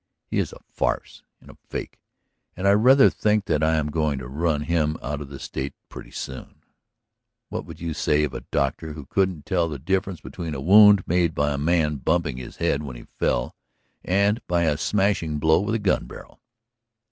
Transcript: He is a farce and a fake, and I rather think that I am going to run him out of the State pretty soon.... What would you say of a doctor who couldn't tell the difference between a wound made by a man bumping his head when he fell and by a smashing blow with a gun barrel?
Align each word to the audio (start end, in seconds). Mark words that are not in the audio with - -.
He 0.25 0.39
is 0.39 0.51
a 0.51 0.57
farce 0.67 1.21
and 1.39 1.51
a 1.51 1.57
fake, 1.69 1.99
and 2.57 2.67
I 2.67 2.71
rather 2.71 3.07
think 3.07 3.45
that 3.45 3.61
I 3.63 3.75
am 3.75 3.91
going 3.91 4.17
to 4.17 4.27
run 4.27 4.61
him 4.61 4.97
out 4.99 5.21
of 5.21 5.29
the 5.29 5.37
State 5.37 5.75
pretty 5.89 6.09
soon.... 6.09 6.63
What 7.49 7.65
would 7.67 7.79
you 7.79 7.93
say 7.93 8.23
of 8.23 8.33
a 8.33 8.41
doctor 8.41 8.93
who 8.93 9.05
couldn't 9.05 9.45
tell 9.45 9.69
the 9.69 9.77
difference 9.77 10.19
between 10.19 10.55
a 10.55 10.59
wound 10.59 11.03
made 11.07 11.35
by 11.35 11.51
a 11.53 11.57
man 11.59 11.97
bumping 11.97 12.37
his 12.37 12.55
head 12.57 12.81
when 12.81 12.95
he 12.95 13.05
fell 13.19 13.55
and 14.03 14.41
by 14.47 14.63
a 14.63 14.75
smashing 14.75 15.37
blow 15.37 15.61
with 15.61 15.75
a 15.75 15.77
gun 15.77 16.07
barrel? 16.07 16.41